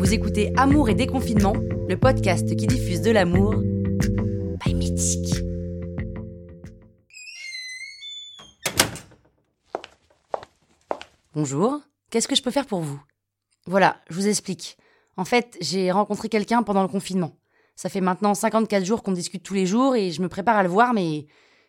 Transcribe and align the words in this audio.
Vous 0.00 0.14
écoutez 0.14 0.50
Amour 0.56 0.88
et 0.88 0.94
déconfinement, 0.94 1.52
le 1.86 1.94
podcast 1.94 2.56
qui 2.56 2.66
diffuse 2.66 3.02
de 3.02 3.10
l'amour 3.10 3.54
by 4.64 4.74
Mythique. 4.74 5.34
Bonjour, 11.34 11.80
qu'est-ce 12.08 12.26
que 12.26 12.34
je 12.34 12.42
peux 12.42 12.50
faire 12.50 12.66
pour 12.66 12.80
vous? 12.80 12.98
Voilà, 13.66 14.00
je 14.08 14.14
vous 14.14 14.26
explique. 14.26 14.78
En 15.18 15.26
fait, 15.26 15.58
j'ai 15.60 15.92
rencontré 15.92 16.30
quelqu'un 16.30 16.62
pendant 16.62 16.82
le 16.82 16.88
confinement. 16.88 17.36
Ça 17.76 17.90
fait 17.90 18.00
maintenant 18.00 18.34
54 18.34 18.84
jours 18.84 19.02
qu'on 19.02 19.12
discute 19.12 19.42
tous 19.42 19.54
les 19.54 19.66
jours 19.66 19.96
et 19.96 20.12
je 20.12 20.22
me 20.22 20.28
prépare 20.30 20.56
à 20.56 20.62
le 20.62 20.70
voir, 20.70 20.94
mais, 20.94 21.26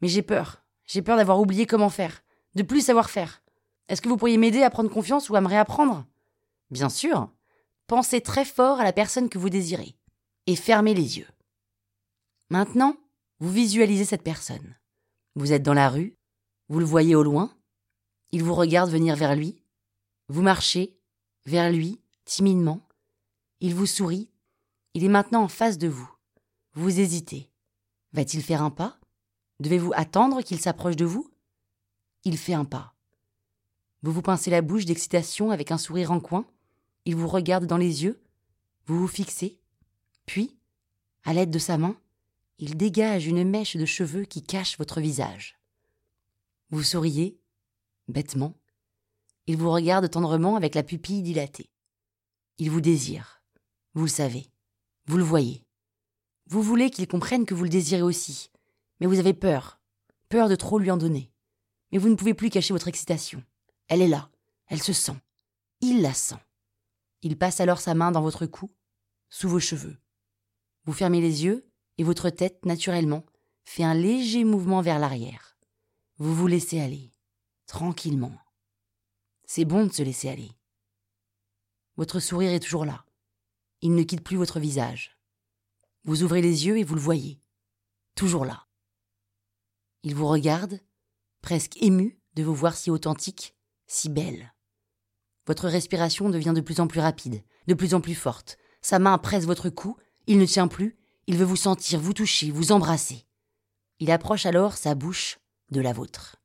mais 0.00 0.06
j'ai 0.06 0.22
peur. 0.22 0.62
J'ai 0.86 1.02
peur 1.02 1.16
d'avoir 1.16 1.40
oublié 1.40 1.66
comment 1.66 1.90
faire, 1.90 2.22
de 2.54 2.62
plus 2.62 2.82
savoir 2.82 3.10
faire. 3.10 3.41
Est-ce 3.92 4.00
que 4.00 4.08
vous 4.08 4.16
pourriez 4.16 4.38
m'aider 4.38 4.62
à 4.62 4.70
prendre 4.70 4.88
confiance 4.88 5.28
ou 5.28 5.36
à 5.36 5.42
me 5.42 5.48
réapprendre? 5.48 6.06
Bien 6.70 6.88
sûr. 6.88 7.30
Pensez 7.86 8.22
très 8.22 8.46
fort 8.46 8.80
à 8.80 8.84
la 8.84 8.92
personne 8.94 9.28
que 9.28 9.36
vous 9.36 9.50
désirez 9.50 9.94
et 10.46 10.56
fermez 10.56 10.94
les 10.94 11.18
yeux. 11.18 11.28
Maintenant, 12.48 12.96
vous 13.38 13.50
visualisez 13.50 14.06
cette 14.06 14.22
personne. 14.22 14.78
Vous 15.34 15.52
êtes 15.52 15.62
dans 15.62 15.74
la 15.74 15.90
rue, 15.90 16.16
vous 16.70 16.78
le 16.78 16.86
voyez 16.86 17.14
au 17.14 17.22
loin, 17.22 17.54
il 18.30 18.42
vous 18.42 18.54
regarde 18.54 18.88
venir 18.88 19.14
vers 19.14 19.36
lui, 19.36 19.62
vous 20.28 20.40
marchez 20.40 20.98
vers 21.44 21.70
lui 21.70 22.00
timidement, 22.24 22.80
il 23.60 23.74
vous 23.74 23.84
sourit, 23.84 24.30
il 24.94 25.04
est 25.04 25.08
maintenant 25.08 25.42
en 25.42 25.48
face 25.48 25.76
de 25.76 25.88
vous. 25.88 26.10
Vous 26.72 26.98
hésitez. 26.98 27.50
Va-t-il 28.14 28.42
faire 28.42 28.62
un 28.62 28.70
pas? 28.70 28.98
Devez-vous 29.60 29.92
attendre 29.94 30.40
qu'il 30.40 30.60
s'approche 30.60 30.96
de 30.96 31.04
vous? 31.04 31.30
Il 32.24 32.38
fait 32.38 32.54
un 32.54 32.64
pas. 32.64 32.91
Vous 34.02 34.12
vous 34.12 34.22
pincez 34.22 34.50
la 34.50 34.62
bouche 34.62 34.84
d'excitation 34.84 35.50
avec 35.50 35.70
un 35.70 35.78
sourire 35.78 36.12
en 36.12 36.20
coin 36.20 36.46
il 37.04 37.16
vous 37.16 37.28
regarde 37.28 37.66
dans 37.66 37.76
les 37.76 38.04
yeux, 38.04 38.22
vous 38.86 38.98
vous 38.98 39.08
fixez, 39.08 39.58
puis, 40.26 40.56
à 41.24 41.32
l'aide 41.32 41.50
de 41.50 41.58
sa 41.58 41.78
main, 41.78 41.96
il 42.58 42.76
dégage 42.76 43.26
une 43.26 43.48
mèche 43.48 43.76
de 43.76 43.84
cheveux 43.84 44.24
qui 44.24 44.42
cache 44.42 44.78
votre 44.78 45.00
visage. 45.00 45.58
Vous 46.70 46.82
souriez, 46.82 47.38
bêtement. 48.08 48.56
Il 49.46 49.56
vous 49.56 49.70
regarde 49.70 50.08
tendrement 50.08 50.54
avec 50.54 50.76
la 50.76 50.84
pupille 50.84 51.22
dilatée. 51.22 51.70
Il 52.58 52.70
vous 52.70 52.80
désire. 52.80 53.42
Vous 53.94 54.04
le 54.04 54.08
savez. 54.08 54.48
Vous 55.06 55.16
le 55.16 55.24
voyez. 55.24 55.66
Vous 56.46 56.62
voulez 56.62 56.90
qu'il 56.90 57.08
comprenne 57.08 57.46
que 57.46 57.54
vous 57.54 57.64
le 57.64 57.70
désirez 57.70 58.02
aussi, 58.02 58.50
mais 59.00 59.06
vous 59.06 59.18
avez 59.18 59.34
peur, 59.34 59.80
peur 60.28 60.48
de 60.48 60.54
trop 60.54 60.78
lui 60.78 60.90
en 60.90 60.96
donner. 60.96 61.32
Mais 61.90 61.98
vous 61.98 62.08
ne 62.08 62.14
pouvez 62.14 62.34
plus 62.34 62.50
cacher 62.50 62.72
votre 62.72 62.88
excitation. 62.88 63.42
Elle 63.92 64.00
est 64.00 64.08
là, 64.08 64.30
elle 64.68 64.82
se 64.82 64.94
sent. 64.94 65.20
Il 65.82 66.00
la 66.00 66.14
sent. 66.14 66.42
Il 67.20 67.36
passe 67.36 67.60
alors 67.60 67.78
sa 67.78 67.92
main 67.92 68.10
dans 68.10 68.22
votre 68.22 68.46
cou, 68.46 68.74
sous 69.28 69.50
vos 69.50 69.60
cheveux. 69.60 69.98
Vous 70.84 70.94
fermez 70.94 71.20
les 71.20 71.44
yeux 71.44 71.70
et 71.98 72.02
votre 72.02 72.30
tête, 72.30 72.64
naturellement, 72.64 73.26
fait 73.66 73.84
un 73.84 73.92
léger 73.92 74.44
mouvement 74.44 74.80
vers 74.80 74.98
l'arrière. 74.98 75.58
Vous 76.16 76.34
vous 76.34 76.46
laissez 76.46 76.80
aller, 76.80 77.12
tranquillement. 77.66 78.34
C'est 79.44 79.66
bon 79.66 79.84
de 79.84 79.92
se 79.92 80.02
laisser 80.02 80.30
aller. 80.30 80.52
Votre 81.96 82.18
sourire 82.18 82.52
est 82.52 82.60
toujours 82.60 82.86
là. 82.86 83.04
Il 83.82 83.94
ne 83.94 84.04
quitte 84.04 84.24
plus 84.24 84.38
votre 84.38 84.58
visage. 84.58 85.18
Vous 86.04 86.22
ouvrez 86.22 86.40
les 86.40 86.64
yeux 86.64 86.78
et 86.78 86.84
vous 86.84 86.94
le 86.94 87.00
voyez, 87.02 87.42
toujours 88.14 88.46
là. 88.46 88.66
Il 90.02 90.14
vous 90.14 90.28
regarde, 90.28 90.80
presque 91.42 91.76
ému 91.82 92.18
de 92.32 92.42
vous 92.42 92.54
voir 92.54 92.74
si 92.74 92.90
authentique, 92.90 93.54
si 93.92 94.08
belle. 94.08 94.54
Votre 95.46 95.68
respiration 95.68 96.30
devient 96.30 96.54
de 96.54 96.60
plus 96.60 96.80
en 96.80 96.86
plus 96.86 97.00
rapide, 97.00 97.42
de 97.66 97.74
plus 97.74 97.94
en 97.94 98.00
plus 98.00 98.14
forte. 98.14 98.56
Sa 98.80 98.98
main 98.98 99.18
presse 99.18 99.44
votre 99.44 99.68
cou, 99.68 99.96
il 100.26 100.38
ne 100.38 100.46
tient 100.46 100.66
plus, 100.66 100.96
il 101.26 101.36
veut 101.36 101.44
vous 101.44 101.56
sentir, 101.56 102.00
vous 102.00 102.14
toucher, 102.14 102.50
vous 102.50 102.72
embrasser. 102.72 103.26
Il 103.98 104.10
approche 104.10 104.46
alors 104.46 104.76
sa 104.76 104.94
bouche 104.94 105.40
de 105.70 105.80
la 105.80 105.92
vôtre. 105.92 106.36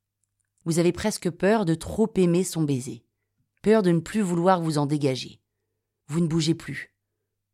Vous 0.66 0.78
avez 0.78 0.92
presque 0.92 1.30
peur 1.30 1.64
de 1.64 1.74
trop 1.74 2.12
aimer 2.16 2.44
son 2.44 2.64
baiser, 2.64 3.06
peur 3.62 3.82
de 3.82 3.92
ne 3.92 4.00
plus 4.00 4.22
vouloir 4.22 4.62
vous 4.62 4.78
en 4.78 4.86
dégager. 4.86 5.40
Vous 6.08 6.20
ne 6.20 6.28
bougez 6.28 6.54
plus. 6.54 6.94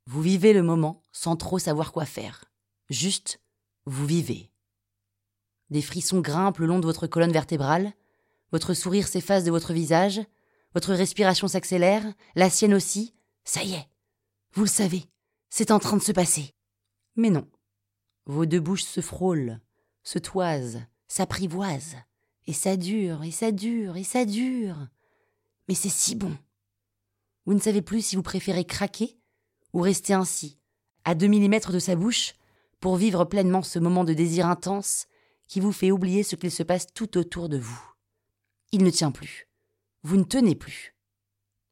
Vous 0.07 0.21
vivez 0.21 0.53
le 0.53 0.63
moment 0.63 1.03
sans 1.11 1.35
trop 1.35 1.59
savoir 1.59 1.91
quoi 1.91 2.05
faire. 2.05 2.45
Juste, 2.89 3.41
vous 3.85 4.05
vivez. 4.05 4.51
Des 5.69 5.81
frissons 5.81 6.19
grimpent 6.19 6.57
le 6.57 6.65
long 6.65 6.79
de 6.79 6.85
votre 6.85 7.07
colonne 7.07 7.31
vertébrale, 7.31 7.93
votre 8.53 8.75
sourire 8.75 9.07
s'efface 9.07 9.43
de 9.43 9.49
votre 9.49 9.73
visage, 9.73 10.21
votre 10.75 10.93
respiration 10.93 11.47
s'accélère, 11.47 12.05
la 12.35 12.51
sienne 12.51 12.75
aussi. 12.75 13.15
Ça 13.43 13.63
y 13.63 13.73
est. 13.73 13.87
Vous 14.53 14.61
le 14.61 14.69
savez. 14.69 15.05
C'est 15.49 15.71
en 15.71 15.79
train 15.79 15.97
de 15.97 16.03
se 16.03 16.11
passer. 16.11 16.53
Mais 17.15 17.31
non. 17.31 17.47
Vos 18.25 18.45
deux 18.45 18.59
bouches 18.59 18.83
se 18.83 19.01
frôlent, 19.01 19.59
se 20.03 20.19
toisent, 20.19 20.81
s'apprivoisent. 21.07 21.97
Et 22.45 22.53
ça 22.53 22.77
dure, 22.77 23.23
et 23.23 23.31
ça 23.31 23.51
dure, 23.51 23.97
et 23.97 24.03
ça 24.03 24.23
dure. 24.23 24.87
Mais 25.67 25.75
c'est 25.75 25.89
si 25.89 26.13
bon. 26.13 26.37
Vous 27.45 27.55
ne 27.55 27.59
savez 27.59 27.81
plus 27.81 28.05
si 28.05 28.15
vous 28.15 28.21
préférez 28.21 28.65
craquer 28.65 29.17
ou 29.73 29.81
rester 29.81 30.13
ainsi, 30.13 30.59
à 31.05 31.15
deux 31.15 31.27
millimètres 31.27 31.71
de 31.71 31.79
sa 31.79 31.95
bouche, 31.95 32.35
pour 32.79 32.97
vivre 32.97 33.25
pleinement 33.25 33.63
ce 33.63 33.79
moment 33.79 34.03
de 34.03 34.13
désir 34.13 34.45
intense 34.45 35.07
qui 35.47 35.59
vous 35.59 35.71
fait 35.71 35.89
oublier 35.89 36.21
ce 36.21 36.35
qu'il 36.35 36.51
se 36.51 36.61
passe 36.61 36.85
tout 36.93 37.17
autour 37.17 37.49
de 37.49 37.57
vous. 37.57 37.92
Il 38.73 38.83
ne 38.83 38.89
tient 38.89 39.11
plus. 39.11 39.47
Vous 40.01 40.17
ne 40.17 40.23
tenez 40.23 40.55
plus. 40.55 40.95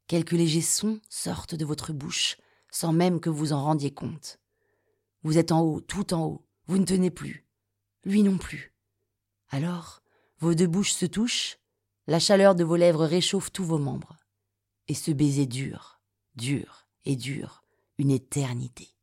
Quelques 0.06 0.34
légers 0.34 0.62
sons 0.62 1.02
sortent 1.10 1.56
de 1.56 1.66
votre 1.66 1.94
bouche 1.94 2.38
sans 2.70 2.94
même 2.94 3.20
que 3.20 3.32
vous 3.32 3.54
en 3.54 3.64
rendiez 3.64 3.92
compte. 3.92 4.40
Vous 5.24 5.40
êtes 5.40 5.52
en 5.52 5.62
haut, 5.62 5.82
tout 5.82 6.14
en 6.14 6.26
haut, 6.26 6.48
vous 6.68 6.78
ne 6.78 6.86
tenez 6.86 7.10
plus. 7.10 7.48
Lui 8.06 8.22
non 8.22 8.38
plus. 8.38 8.76
Alors, 9.50 10.04
vos 10.38 10.54
deux 10.54 10.68
bouches 10.68 10.94
se 10.94 11.08
touchent, 11.08 11.58
la 12.06 12.20
chaleur 12.20 12.54
de 12.54 12.64
vos 12.64 12.76
lèvres 12.76 13.06
réchauffe 13.06 13.52
tous 13.52 13.66
vos 13.66 13.80
membres. 13.80 14.18
Et 14.88 14.94
ce 14.94 15.10
baiser 15.10 15.48
dure, 15.48 16.00
dure 16.36 16.88
et 17.06 17.16
dure, 17.16 17.64
une 17.98 18.12
éternité. 18.12 18.96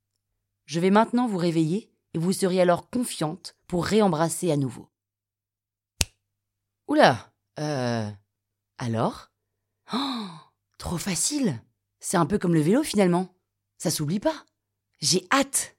Je 0.66 0.78
vais 0.78 0.90
maintenant 0.90 1.26
vous 1.26 1.36
réveiller 1.36 1.92
et 2.14 2.18
vous 2.18 2.32
serez 2.32 2.60
alors 2.60 2.90
confiante 2.90 3.56
pour 3.66 3.84
réembrasser 3.84 4.52
à 4.52 4.56
nouveau. 4.56 4.88
Oula, 6.86 7.32
euh, 7.58 8.10
alors? 8.78 9.30
Oh 9.92 10.26
Trop 10.78 10.98
facile 10.98 11.60
C'est 12.00 12.16
un 12.16 12.26
peu 12.26 12.38
comme 12.38 12.54
le 12.54 12.60
vélo 12.60 12.82
finalement. 12.82 13.34
Ça 13.78 13.90
s'oublie 13.90 14.20
pas. 14.20 14.44
J'ai 15.00 15.26
hâte. 15.32 15.76